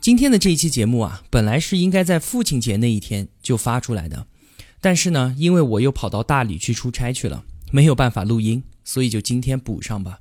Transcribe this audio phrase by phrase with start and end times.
[0.00, 4.26] 今天的这一期节目啊，本来是应该在父亲节那一天就发出来的，
[4.80, 10.20] 但是呢，因为我又跑到大理去出差去了，没有办法录音，所以就今天补上吧。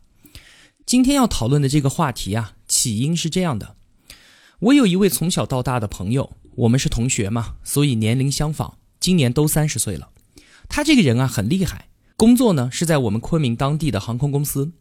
[0.85, 3.75] 今天要讨论的这个话题啊，起因是这样的：
[4.59, 10.09] 我有一位从小到大的朋友，我们是同学嘛，所以年龄相仿，今年都三十岁了。
[10.67, 14.71] 他这个人啊，很厉害，工作呢是在我们昆明当地的航空公司，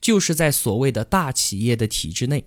[0.00, 2.44] 就是在所谓的大企业的体制内。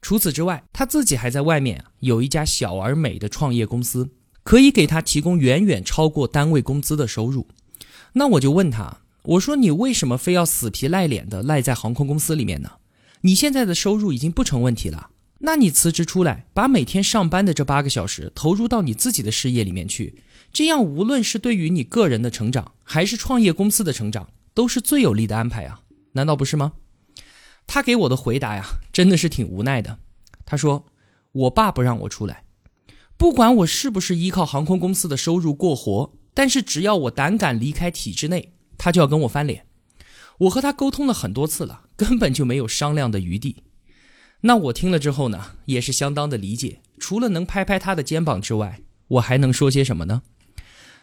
[0.00, 4.10] 除此之外，他自己还在外面有一家小而美的创业公司，
[4.42, 7.48] 可以给他提供远远超过单位工资的收入。
[8.14, 12.72] 那我就问他，我说你为什么非要死皮赖脸的赖在航空公司里面呢？
[13.22, 25.80] 你现在的收入已经不成问题了，那你辞职出来，把每天上班的这八个小时投入到你自己的事业里面去，这样无论是对于你个人的成长，还是创业公司的成长，都是最有利的安排啊，
[26.12, 26.72] 难道不是吗？
[27.68, 29.98] 他给我的回答呀，真的是挺无奈的。
[30.44, 30.86] 他说
[31.32, 32.44] ：“我爸不让我出来，
[33.18, 39.66] 不管我是不是依靠航空公司的收入过活，但是只要我胆敢离开体制内，他就要跟我翻脸。
[40.38, 43.62] 我和他沟通了很多次了，根本就没有商量的余地。”
[44.42, 46.80] 那我听了之后呢，也是相当的理解。
[46.98, 50.22] 除了能拍拍他的肩膀之外，我还能说些什么呢？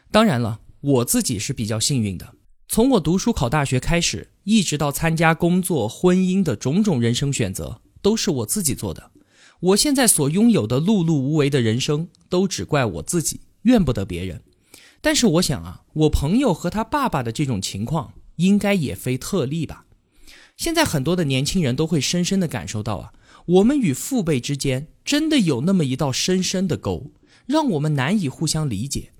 [0.09, 2.33] 当然了，我自己是比较幸运的。
[2.67, 9.11] 从我读书考大学开始，一直到参加工作、婚姻的种种人生选择，都是我自己做的。
[9.59, 14.41] 我现在所拥有的碌碌无为的人生，都只怪我自己，怨不得别人。
[14.99, 19.85] 但是我想啊，我朋友和他爸爸的这种情况，应该也非特例吧？
[20.57, 23.13] 现在很多的年轻人都会深深的感受到啊，
[23.45, 27.11] 我们与父辈之间真的有那么一道深深的沟，
[27.45, 29.11] 让我们难以互相理解。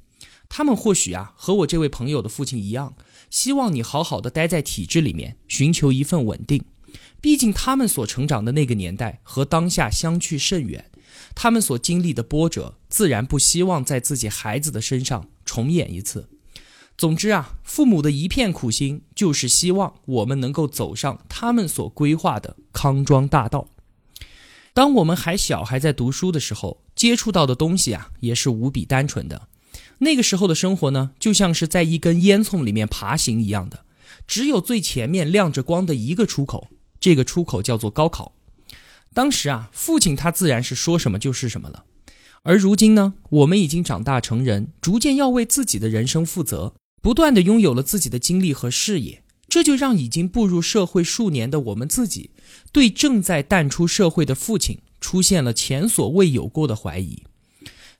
[0.50, 2.96] 他们或许啊，和我这位朋友的父亲一样。
[3.30, 6.64] 希望你好好的待在体制里面，寻求一份稳定。
[7.20, 10.92] 毕竟他们所成长的那个年代和当下相去甚远，
[11.34, 16.30] 他们所经历的波折，自然不希望在自己孩子的身上重演一次。
[16.98, 23.68] 总之啊，父母的一片苦心，就是希望我们能够走上他们所规划的康庄大道。
[24.74, 29.50] 当我们还小，还在读书的时候，接触到的东西啊，也是无比单纯的。
[30.00, 33.86] 那个时候的生活呢，就像是在一根烟囱里面爬行一样的，
[34.28, 36.68] 只有最前面亮着光的一个出口，
[37.00, 38.34] 这个出口叫做高考。
[39.14, 41.86] 当时啊，父亲他自然是说什么就是什么了。
[42.44, 52.32] 而如今呢，我们已经长大成人，逐渐要为自己的人生负责，不断的拥有了自己的经历和事业，这就让已经步入社会数年的我们自己，
[52.72, 57.24] 对正在淡出社会的父亲出现了前所未有过的怀疑。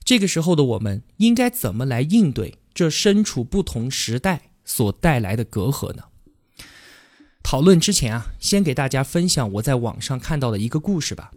[0.06, 6.04] 这个时候的我们应该怎么来应对这身处不同时代所带来的隔阂呢？
[7.42, 11.32] 讨论之前啊，先给大家分享我在网上看到的一个故事吧。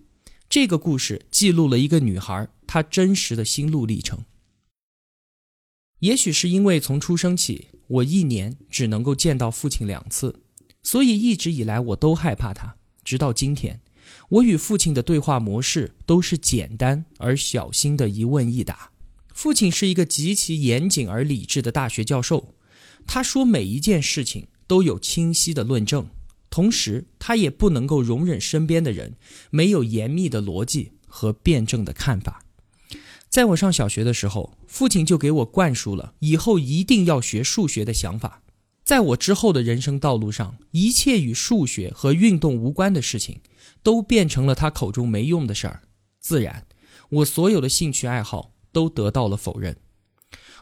[0.51, 4.25] 这个故事记录了一个女孩她真实的心路历程。
[6.01, 10.41] 也许是因为从出生起，我一年只能够见到父亲两次，
[10.83, 13.81] 所以一直以来我都害怕他，直到今天。
[14.29, 18.91] 我与父亲的对话模式都是简单而小心的一问一答。
[19.33, 22.55] 父亲是一个极其严谨而理智的大学教授，
[23.07, 26.09] 他说每一件事情都有清晰的论证，
[26.51, 29.15] 同时他也不能够容忍身边的人
[29.51, 32.43] 没有严密的逻辑和辩证的看法。
[33.29, 38.43] 在我上小学的时候，父亲就给我灌输了以后一定要学数学的想法。
[38.83, 43.41] 在我之后的人生道路上，一切与数学和运动无关的事情。
[43.83, 45.83] 都变成了他口中没用的事儿，
[46.21, 46.67] 自然，
[47.11, 49.77] 我所有的兴趣爱好都得到了否认。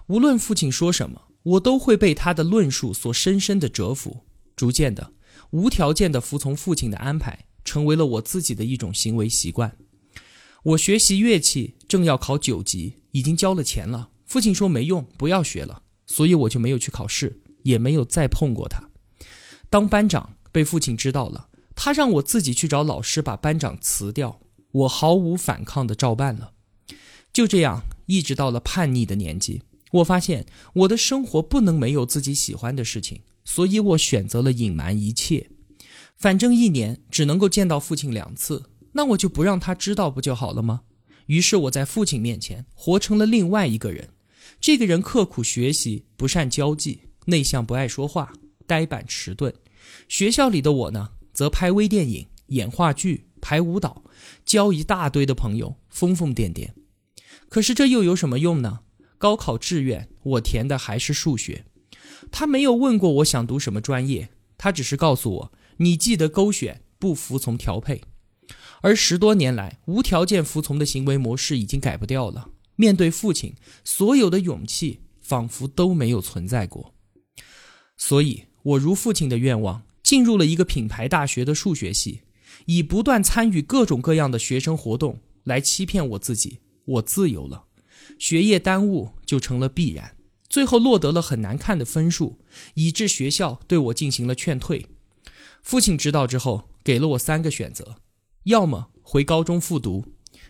[0.06, 4.25] 无论父亲说什么，我都会被他的论述所深深的折服。
[4.55, 5.12] 逐渐的，
[5.50, 9.76] 无条件的服从父亲的安排，成为了我自己的一种行为习惯。
[10.62, 14.11] 我学习乐器，正要考九级，已经交了钱了。
[14.25, 18.88] 父亲说没用，不要学了，所以我就没有去考试，也没有再碰过他。
[19.69, 21.49] 当班长被父亲知道了。
[21.76, 24.40] 他让我自己去找老师把班长辞掉，
[24.73, 26.55] 我毫无反抗的照办了。
[27.32, 29.62] 就这样，一直到了叛逆的年纪，
[29.93, 35.49] 我发现我的生活不能没有自己喜欢的事情，所以我选择了隐瞒一切。
[36.17, 40.81] 反正一年只能够见到父亲两次，那我就不让他知道不就好了吗？
[41.26, 44.08] 于是我在父亲面前活成了另外一个人。
[44.58, 48.32] 这个人刻苦学习，不善交际，内向，不爱说话，
[48.67, 49.52] 呆板迟钝。
[50.08, 54.03] 学校里的我呢，则拍微电影、演话剧、排舞蹈，
[54.47, 56.71] 交一大堆的朋友，疯疯癫癫。
[57.50, 58.81] 可是这又有什么用呢？
[59.19, 61.67] 高考志愿我填的还是数学。
[62.33, 68.00] 他没有问过我想读什么专业，他只是告诉我：“你记得勾选不服从调配。”
[68.81, 72.49] 而十多年来无条件服从的行为模式已经改不掉了。
[72.77, 73.55] 面对父亲，
[73.85, 76.94] 所有的勇气仿佛都没有存在过。
[77.99, 82.20] 所以，我如父亲的愿望，进入了一个品牌大学的数学系，
[82.67, 87.64] 以不断参与各种各样的学生活动来欺骗我自己，我自由了，
[88.17, 90.14] 学业耽误就成了必然。
[90.49, 92.38] 最后落得了很难看的分数，
[92.75, 94.87] 以致学校对我进行了劝退。
[95.61, 97.97] 父亲知道之后，给了我三个选择：
[98.44, 100.05] 要么回高中复读，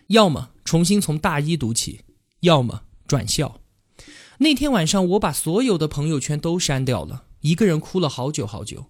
[0.09, 2.01] 要么重新从大一读起，
[2.41, 3.59] 要么转校。
[4.37, 8.85] 那天晚上，我把所有的朋友圈都删掉了，一个人哭了好久好久。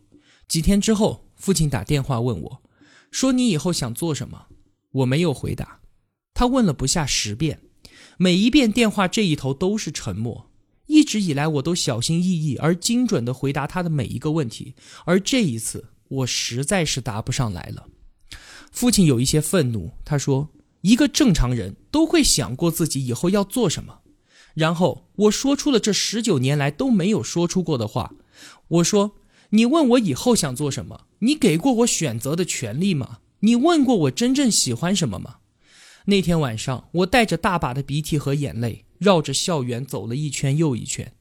[0.47, 2.61] 几天之后，父亲打电话问我，
[3.11, 4.47] 说：“你以后想做什么？”
[4.91, 5.81] 我没有回答。
[6.33, 7.61] 他问了不下十遍，
[8.17, 10.49] 每一遍电话这一头都是沉默。
[10.85, 14.73] 一直以来，我都小心翼翼而精准地回答他的每一个问题，
[15.05, 17.87] 而这一次，我实在是答不上来了。
[18.71, 20.49] 父亲有一些愤怒，他说
[20.81, 23.99] ：“一个正常人都会想过自己以后要做什么。”
[24.55, 28.13] 然后我说出了这十九年来都没有说出过的话。
[28.69, 29.17] 我说
[29.49, 31.07] ：“你问我以后想做什么？
[31.19, 33.19] 你给过我选择的权利吗？
[33.41, 35.37] 你问过我真正喜欢什么吗？”
[36.05, 38.85] 那天晚上，我带着大把的鼻涕和眼泪。
[38.99, 41.13] 绕着校园走了一圈又一圈，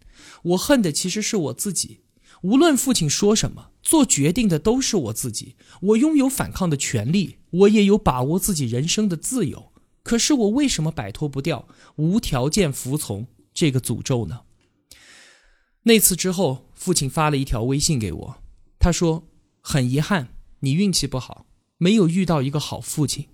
[0.42, 2.00] 我恨的其实是我自己。
[2.40, 5.56] 无论父亲说什么，做决定的都是我自己。
[5.82, 9.72] 我拥有反抗的权利，我也有把握自己人生的自由。
[10.02, 14.40] 可是我为什么摆脱不掉无条件服从这个诅咒呢？
[15.82, 18.42] 那次之后，父亲发了一条微信给我，
[18.78, 19.26] 他说
[19.60, 20.28] ：“很遗憾，
[20.60, 21.46] 你运气不好，
[21.78, 23.28] 没有遇到一个好父亲。”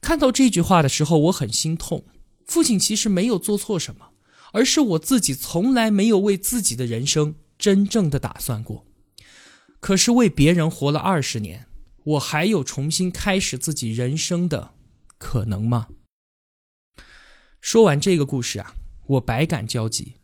[0.00, 2.06] 看到这句话的时候，我很心痛。
[2.46, 4.12] 父亲其实没有做错什么，
[4.52, 8.86] 而是我自己从来没有为自己的人生真正的打算过。
[9.80, 11.66] 可是为别人活了二十年，
[12.04, 14.74] 我还有重新开始自己人生的
[15.18, 15.88] 可能吗？
[17.60, 18.74] 说完这个故事啊，
[19.06, 20.14] 我百感交集。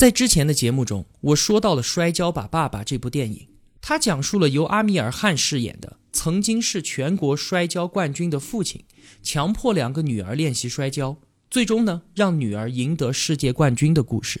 [0.00, 3.48] 在之前的节目中，我说到了《摔跤吧，爸爸》这部电影，
[3.82, 8.82] 它讲述了由阿米尔汗饰演的曾经是全国摔跤冠军的父亲，
[9.22, 11.18] 强迫两个女儿练习摔跤。
[11.50, 14.40] 最终呢，让女儿赢得世界冠军的故事。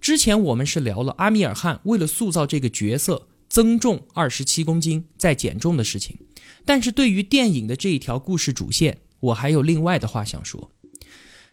[0.00, 6.18] 之前我们是聊了阿米尔汗为了塑造这个角色增重二十七公斤再减重的事情，
[6.64, 10.72] 但是对于电影的这一条故事主线，我还有另外的话想说，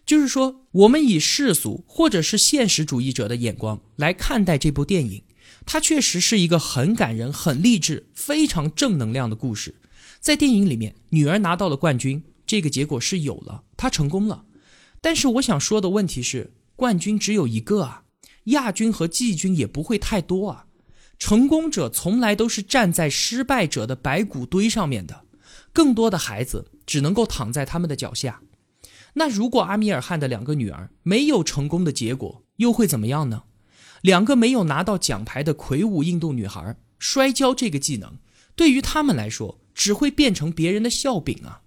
[0.10, 5.22] 就是说我们以世俗或者是现实主义者的眼光来看待这部电影，
[5.68, 9.76] 它确实是一个很感人、很励志、非常正能量的故事。
[10.20, 14.46] 在电影里面，女儿拿到了冠军，这个结果是有了，她成功了。
[15.00, 18.06] 但是我想说的问题是，冠军只有一个啊，
[18.46, 20.66] 亚军和季军也不会太多啊。
[21.20, 25.26] 成功者从来都是站在失败者的白骨堆上面的，
[25.72, 28.42] 更多的孩子只能够躺在他们的脚下。
[29.20, 33.44] 那如果阿米尔汗的两个女儿没有成功的结果，又会怎么样呢？
[34.02, 38.14] 两个没有拿到奖牌的魁梧印度女孩，摔跤这个技能
[38.56, 41.64] 对于他们来说，只会变成别人的笑柄啊。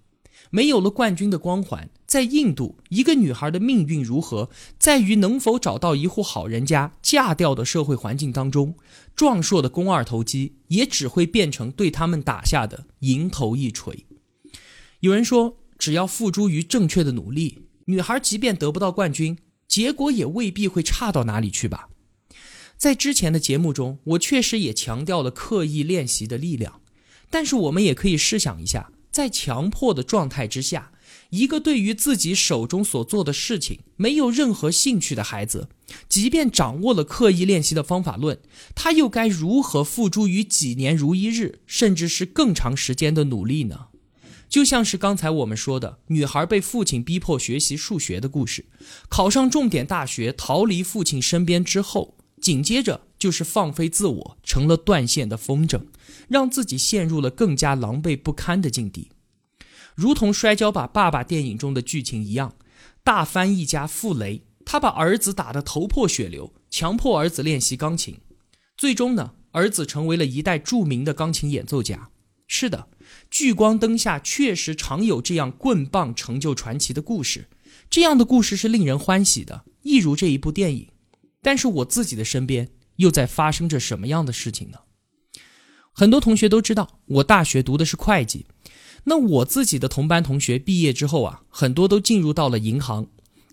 [0.48, 4.48] 没有了冠军的光环，在印度，一个女孩的命运如何，
[4.78, 8.74] 在于能否找到一户好人家嫁掉的社会环境当中，
[9.14, 14.06] 壮硕的肱二头肌也只会变成对他们打下的迎头一锤。
[15.00, 19.36] 有人说，只要付诸于正确的努力，女孩即便得不到冠军，
[19.66, 21.88] 结果也未必会差到哪里去吧。
[22.76, 26.82] 在之前的节目中，我确实也强调了刻意练习的力量，
[27.28, 28.92] 但是我们也可以试想一下。
[29.10, 30.92] 在强迫的状态之下，
[31.30, 35.68] 一个对于自己手中所做的事情没有任何兴趣的孩子，
[36.08, 38.38] 即便掌握了刻意练习的方法论，
[38.76, 43.88] 他又该如何付诸于几年如一日，甚至是更长时间的努力呢？
[44.52, 48.66] 就像是刚才我们说的，女孩被父亲逼迫学习数学的故事，
[49.08, 55.80] 考上重点大学，逃离父亲身边之后，紧接着就是放飞自我，成了断线的风筝。
[56.28, 59.08] 让自己陷入了更加狼狈不堪的境地，
[59.94, 62.54] 如同《摔跤吧，爸爸》电影中的剧情一样。
[63.02, 68.18] 大翻译家傅雷，他把儿子打得头破血流，强迫儿子练习钢琴。
[68.76, 72.10] 最终呢，儿子成为了一代著名的钢琴演奏家。
[72.46, 72.88] 是的，
[73.32, 77.48] 聚光灯下确实常有这样棍棒成就传奇的故事，
[77.88, 80.88] 这样的故事是令人欢喜的，一如这一部电影。
[81.40, 84.80] 但是我自己的身边又在发生着什么样的事情呢？
[85.94, 88.44] 很多同学都知道，我大学读的是会计。
[89.04, 93.06] 那我自己的同班同学毕业之后啊，很多都进入到了银行，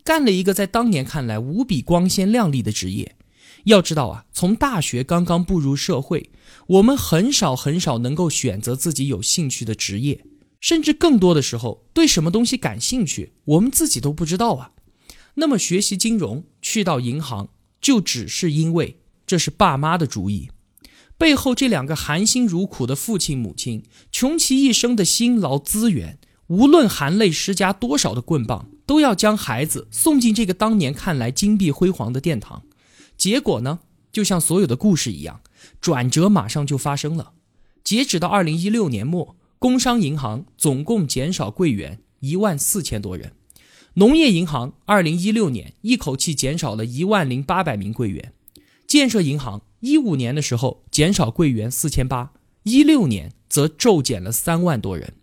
[0.03, 3.15] 干了一个在当年看来无比光鲜亮丽的职业。
[3.65, 6.29] 要知道啊，从大学刚刚步入社会，
[6.67, 10.23] 我们很少很少能够选择自己有兴趣的职业，
[10.59, 14.71] 甚至更多的时候，对什么东西感兴趣，我们自己都不知道啊。
[15.35, 17.49] 那么学习金融，去到银行，
[17.79, 20.49] 就只是因为这是爸妈的主意。
[21.17, 32.63] 背后这两个含辛茹苦的父亲母亲，穷其一生的辛劳资源，无论含泪施加多少的棍棒，都要将孩子送进这个当年看来金碧辉煌的殿堂。
[33.19, 35.41] 结果呢，就像所有的故事一样，
[35.79, 37.33] 转折马上就发生了。
[37.83, 43.33] 截止到二零一六年末，工商银行总共减少柜员一万四千多人，
[43.95, 48.33] 农业银行二零一六年一口气减少了一万零八百名柜员，
[48.88, 49.61] 建设银行。
[49.81, 52.33] 一五年的时候减少柜员四千八，
[52.63, 55.13] 一六年则骤减了三万多人，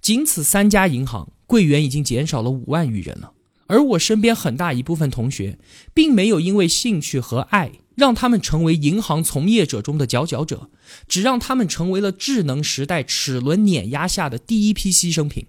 [0.00, 3.33] 仅此三家银行柜员已经减少了五万余人了。
[3.66, 5.58] 而我身边很大一部分同学，
[5.92, 10.70] 并没有因为兴趣和爱让他们成为银行从业者中的佼佼者，
[11.08, 15.46] 只让他们成为了智能时代齿轮碾压下的第一批牺牲品。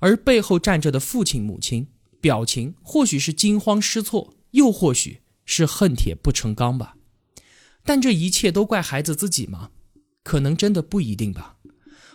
[0.00, 1.86] 而背后站着的父亲母亲，
[2.20, 6.96] 表情或许是惊慌失措，又或许是恨铁不成钢吧。
[7.84, 9.70] 但这一切都怪孩子自己吗？
[10.24, 11.56] 可能真的不一定吧。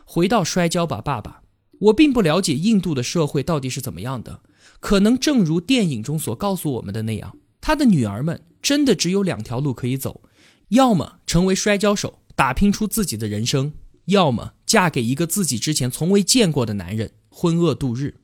[0.03, 1.43] 回到摔跤吧，爸爸，
[1.79, 4.41] 我并不了解印度的社会到底是怎么样的。
[4.81, 10.21] 可能正如电影中所告诉我们的那样，他的女儿们真的只有两条路可以走：
[10.69, 13.71] 要么成为摔跤手，打拼出自己的人生；
[14.05, 18.15] 要么嫁给一个自己之前从未见过的男人，浑噩度日。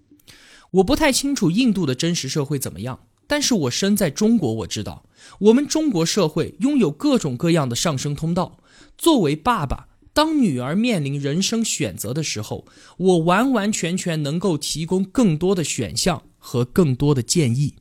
[0.71, 2.99] 我不太清楚印度的真实社会怎么样。
[3.29, 5.03] 但是我身在中国，我知道
[5.39, 8.57] 我们中国社会拥有各种各样的上升通道。
[8.97, 12.65] 作为爸爸，当女儿面临人生选择的时候，
[12.97, 17.75] 我完完全全能够提供更多的选项和更多的建议。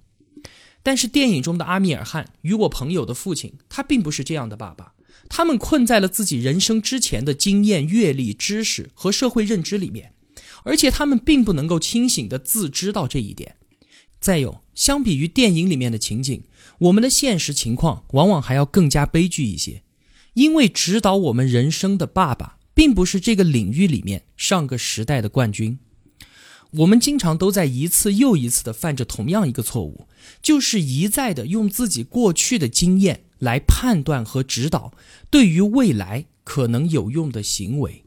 [0.83, 4.95] 但是电影中的阿米尔汗与我朋友的父亲，他并不是这样的爸爸。
[5.29, 10.13] 他们困在了自己人生之前的经验、阅历、知识和社会认知里面，
[10.63, 13.57] 而且他们并不能够清醒的自知到这一点。
[14.21, 16.45] 再有，相比于电影里面的情景，
[16.79, 19.83] 我们的现实情况往往还要更加悲剧一些。
[20.35, 25.79] 因为指导我们人生的爸爸，并不是这个领域里面上个时代的冠军。
[26.73, 30.09] 我们经常都在一次又一次的犯着同样一个错误，
[30.43, 34.93] 就是一再的用自己过去的经验来判断和指导
[35.31, 38.05] 对于未来可能有用的行为。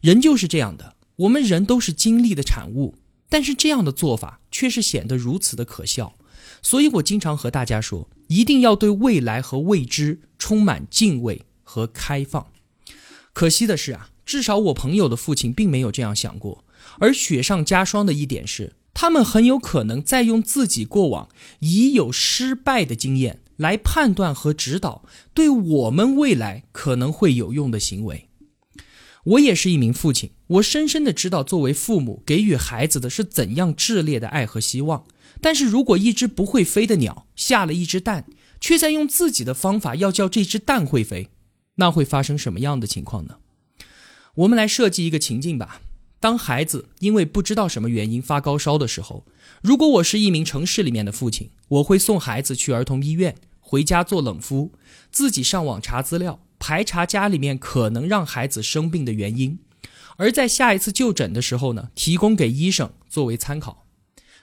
[0.00, 2.96] 人就是这样的，我们人都是经历的产物。
[3.28, 6.14] 但是这样的做法却是显得如此的可笑，
[6.62, 12.46] 所以我经常和大家说，一定要对未来和未知充满敬畏和开放。
[13.32, 16.64] 可惜的是啊，至少我朋友的父亲并没有这样想过。
[16.98, 21.28] 而雪上加霜的一点是，他们很有可能在用自己过往
[21.60, 28.28] 已有失败的经验来判断和指导对我们未来可能会有用的行为。
[29.24, 35.04] 我也是一名父亲，我深深的知道，作为父母给予孩子的是怎样炽烈的爱和希望。
[35.40, 38.26] 但是如果一只不会飞的鸟下了一只蛋，
[38.60, 41.28] 却在用自己的方法要叫这只蛋会飞，
[41.74, 43.38] 那会发生什么样的情况呢？
[44.36, 45.82] 我们来设计一个情境吧：
[46.26, 49.24] 当孩子因为不知道什么原因发高烧的时候，
[49.62, 54.72] 如果我是一名城市里面的父亲，我会送孩子去儿童医院，回家做冷敷，
[55.12, 56.40] 自己上网查资料。
[56.58, 59.60] 排查家里面可能让孩子生病的原因，
[60.16, 63.86] 而在下一次就诊的时候呢，提供给医生作为参考。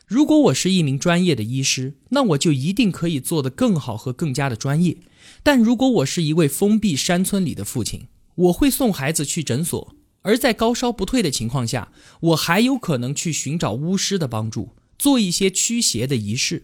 [0.08, 5.00] 如果我是一名专业的医师，那我就一定可以做得更好和更加的专业。
[5.44, 16.64] 但如果我是一位封闭山村里的父亲，我会送孩子去诊所，而在高烧不退的情况下，我还有可能去寻找巫师的帮助，做一些驱邪的仪式。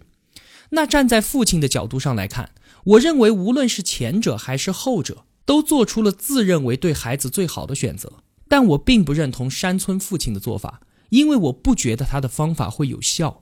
[0.72, 2.52] 那站在父亲的角度上来看，
[2.84, 5.26] 我认为无论是前者还是后者。
[5.46, 13.42] 都做出了自认为对孩子最好的选择，但我并不认同山村父亲的做法，因为我不觉得他的方法会有效。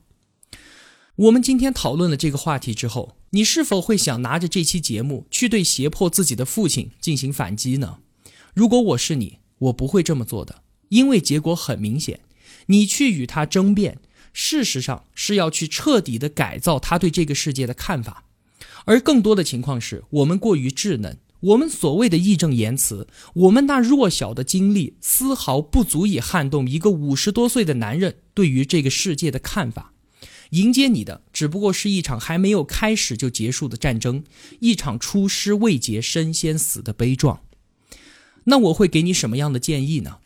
[1.16, 7.98] 我们今天讨论了这个话题之后，你是否会想拿着这期节目去对胁迫自己的父亲进行反击呢？
[8.54, 12.20] 如果我是你，我不会这么做的，因为结果很明显，
[12.66, 13.98] 你去与他争辩，
[14.32, 18.24] 事实上是要去彻底的改造他对这个世界的看法，
[18.84, 21.18] 而更多的情况是我们过于稚嫩。
[21.40, 29.92] 我们所谓的义正言辞，我们那弱小的精力，丝毫不足以撼动一个五十多岁的男人对于这个世界的看法。
[30.50, 34.24] 迎接你的，只不过是一场还没有开始就结束的战争，
[34.58, 37.40] 一场出师未捷身先死的悲壮。
[38.48, 40.18] 那我会给你什么样的建议呢？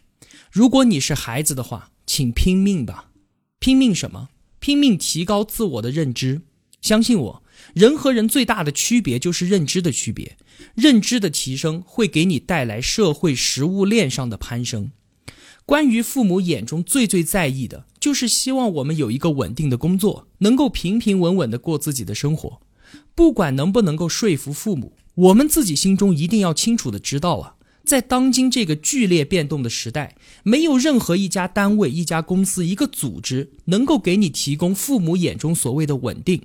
[0.50, 3.11] 如果你是孩子的话，请拼命吧！
[3.59, 4.29] 拼命什么？
[4.61, 6.43] 拼命提高自我的认知。
[6.81, 7.43] 相信我，
[7.75, 10.37] 人和人最大的区别就是认知的区别。
[10.75, 14.93] 认知的提升会给你带来社会食物链上的攀升。
[15.67, 22.61] 关于父母眼中最最在意的，就是希望我们有一个稳定的工作，能够平平稳稳的过自己的生活。
[23.17, 27.57] 不管能不能够说服父母，我们自己心中一定要清楚的知道啊。
[27.84, 36.42] 在当今这个剧烈变动的时代，没有任何一家单位、一家公司、一个组织能够给你提供父母眼中所谓的稳定。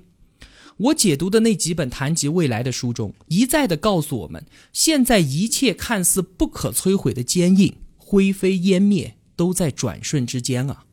[0.76, 10.84] 我解读的那几本谈及未来的书中，一再的告诉我们，现在一切看似不可摧毁的坚硬、灰飞烟灭，都在转瞬之间啊！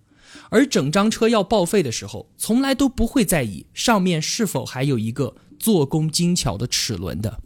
[0.49, 7.41] 而整张车要报废的时候，从来都不会在意上面是否还有一个做工精巧的齿轮的。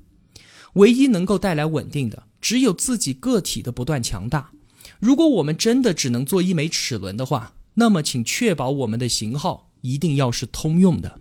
[0.73, 2.23] 唯一能够带来稳定的。
[2.41, 4.51] 只有自己个体的不断强大。
[4.99, 11.19] 如果我们真的只能做一枚齿轮的话，那么请确保我们的型号一定要是通用的。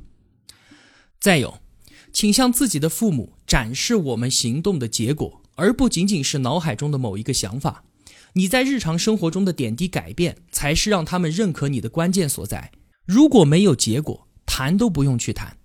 [1.21, 1.61] 再有，
[2.13, 7.85] 请向自己的父母展示我们行动的结果，而不仅仅是脑海中的某一个想法。
[8.35, 12.73] 你在日常生活中的点滴改变，才是让他们认可你的关键所在。
[13.05, 15.57] 如果没有结果，谈都不用去谈。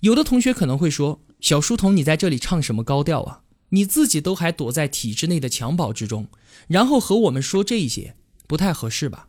[0.00, 6.28] 有的同学可能会说：“小书童，你在这里唱什么高调啊？”你自己都还躲在体制内的襁褓之中，
[6.68, 9.28] 然后和我们说这些，不太合适吧？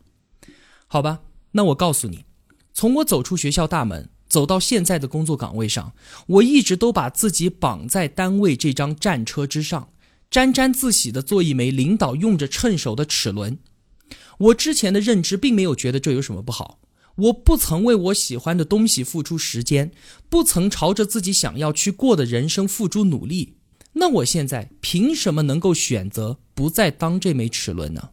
[0.86, 1.20] 好吧，
[1.52, 2.24] 那我告诉你，
[2.72, 5.92] 从我走出学校大门，走到现在的工作岗位上，
[6.26, 9.92] 我一直都把自己绑在单位这张战车之上，
[10.30, 13.58] 沾沾自喜的做一枚领导用着趁手的齿轮。
[14.38, 16.80] 我之前的认知并没有觉得这有什么不好，
[17.16, 19.92] 我不曾为我喜欢的东西付出时间，
[20.28, 23.56] 不曾朝着自己想要去过的人生付出努力。
[23.94, 28.10] 那我现在凭什么能够选择不再当这枚齿轮呢？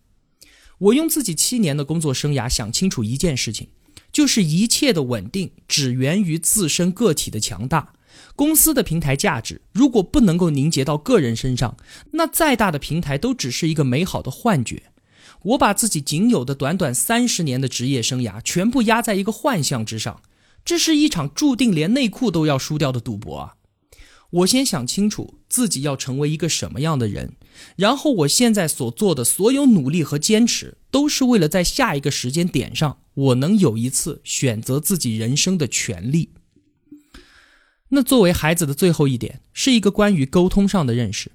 [0.80, 3.70] 我用自己七年的工作生涯想清楚一件事情，
[4.12, 7.94] 就是一切的稳定只源于自身个体的强大。
[8.36, 11.78] 公司的平台价值如果不能够凝结到个人身上，
[12.12, 14.84] 那再大的平台都只是一个美好的幻觉。
[15.44, 20.22] 我把自己仅有的短短三十年的职业生涯全部压在一个幻象之上，
[20.66, 23.57] 这是一场注定连内裤都要输掉的赌博啊！
[24.30, 27.34] 我先想清楚自己要成为一个什么样的人，
[27.78, 36.32] 然后我现在所做的所有努力和坚持，都是为了在下一个时间点上，我能有一次选择自己人生的权利。
[37.90, 41.32] 那作为孩子的最后一点，是一个关于沟通上的认识，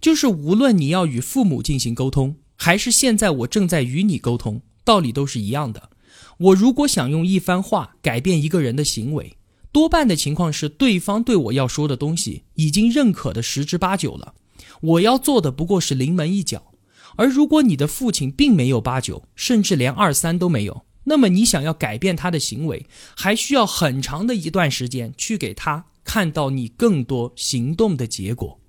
[0.00, 5.90] 就是无论你要与父母进行沟通，还是现在我正在与你沟通，道理都是一样的。
[6.38, 9.36] 我如果想用一番话改变一个人的行为。
[9.74, 14.34] 多半的情况是，对方对我要说的东西已经认可的十之八九了，
[14.80, 16.72] 我要做的不过是临门一脚。
[17.16, 28.60] 而如果你的父亲并没有八九，甚至连二三都没有，那么你想要改变他的行为，还需要很长的一段时间去给他看到你更多行动的结果。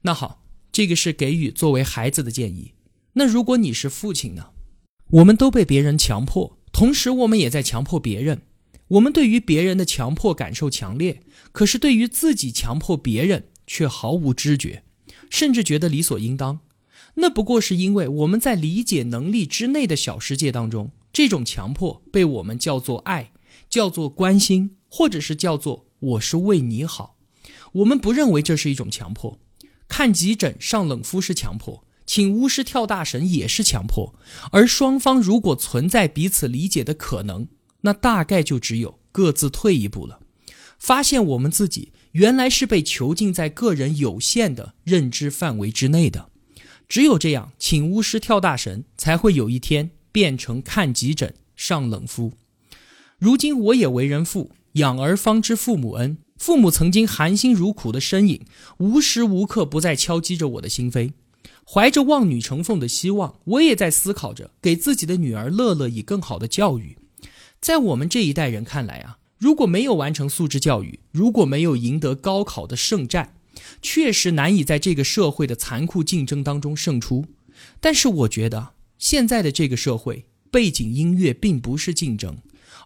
[0.00, 2.72] 那好，这个是给予作为孩子的建议。
[3.12, 4.46] 那如果你是父亲呢？
[5.10, 8.42] 我们都被别人强迫，同时我们也在强迫别人。
[8.92, 14.84] 我们对于别人的强迫感受强烈，可是对于自己强迫别人却毫无知觉，
[15.30, 16.60] 甚至觉得理所应当。
[17.14, 23.32] 那不过是因为我们在理解能力之内的小世界当中，这种强迫被我们叫做爱，
[23.70, 27.16] 叫做关心，或者是叫做我是为你好。
[27.72, 29.38] 我们不认为这是一种强迫。
[29.88, 34.14] 看急诊上冷敷是强迫，请巫师跳大神也是强迫。
[34.50, 37.48] 而双方如果存在彼此理解的可能。
[37.82, 40.18] 那大概就只有各自退一步了，
[40.78, 46.30] 发现我们自己原来是被囚禁在个人有限的认知范围之内的。
[46.88, 52.32] 只有这样，请巫师跳大神才会有一天变成看急诊上冷敷。
[53.18, 56.18] 如今我也为人父，养儿方知父母恩。
[56.36, 58.44] 父母曾经含辛茹苦的身影，
[58.78, 61.12] 无时无刻不在敲击着我的心扉。
[61.64, 66.98] 怀着望女成凤的希望，我也在思考着给自己的女儿乐乐以更好的教育。
[67.62, 73.36] 在我们这一代人看来啊，如果没有完成素质教育，如果没有赢得高考的胜战，
[73.80, 77.24] 确实难以在这个社会的残酷竞争当中胜出。
[77.80, 82.38] 但是我觉得现在的这个社会，背景音乐并不是竞争，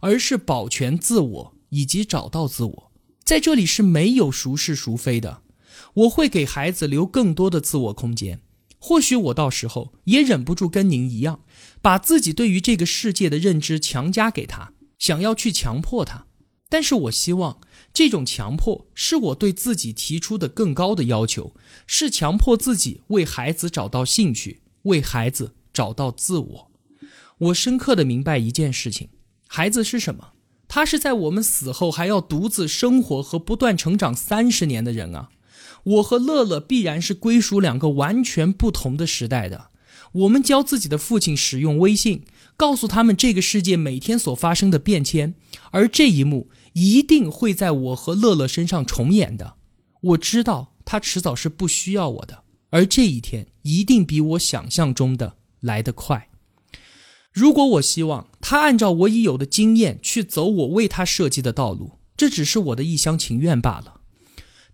[0.03, 2.93] 而是保全自我以及找到自我。
[3.25, 5.41] 在这里是没有孰是孰非的。
[5.95, 8.41] 我会给孩子留更多的自我空间。
[8.87, 11.41] 或许我到时候也忍不住跟您一样，
[11.83, 16.27] 把自己对于这个世界的认知强加给他，想要去强迫他。
[16.69, 17.59] 但是我希望
[17.93, 21.53] 这种强迫是我对自己提出的更高的要求，
[21.89, 26.71] 是强迫自己为孩子找到兴趣，为孩子找到自我。
[27.39, 29.09] 我深刻的明白一件事情：
[29.49, 30.35] 孩子是什么？
[30.69, 35.31] 他是在我们死后还要独自生活和不断成长三十年的人啊！
[35.87, 39.71] 我和乐乐必然是归属两个完全不同的时代的。
[40.13, 42.25] 我们教自己的父亲使用微信，
[42.57, 45.35] 告诉他们这个世界每天所发生的变迁，
[45.71, 49.55] 而这一幕一定会在我和乐乐身上重演的。
[50.01, 56.29] 我知道他迟早是不需要我的，而这一天一定比我想象中的来得快。
[57.33, 63.96] 如果我希望他按照我已有的经验去走我为他设计的道路，这只是我的一厢情愿罢了。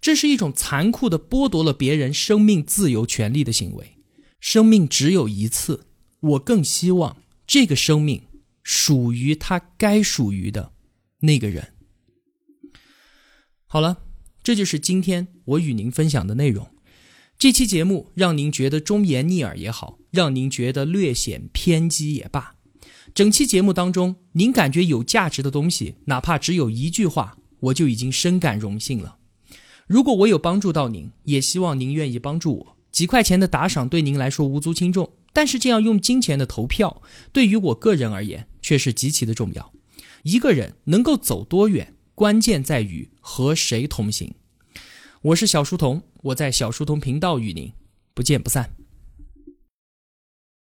[0.02, 3.96] 这是一种残酷的剥夺了别人生命自由权利的行为。
[4.40, 5.86] 生命只有一次，
[6.18, 8.24] 我更希望这个生命
[8.64, 10.72] 属于他该属于的
[11.20, 11.72] 那个人。
[13.68, 14.02] 好了，
[14.42, 16.68] 这就是今天我与您分享的内容。
[17.38, 22.56] 这期节目让您觉得忠言逆耳也好，让您觉得略显偏激也罢，
[23.14, 29.18] 整期节目当中，您感觉有价值的东西，哪怕只有一句话，我就已经深感荣幸了。
[29.92, 32.76] 如果我有帮助到您，也希望您愿意帮助我。
[32.90, 39.70] 几块钱的打赏对您来说无足轻重，但是这样用金钱的投票，对于我个人而言却是极其的重要。
[40.22, 44.32] 一个人能够走多远，关键在于和谁同行。
[45.20, 47.70] 我是小书童，我在小书童频道与您
[48.14, 48.81] 不见不散。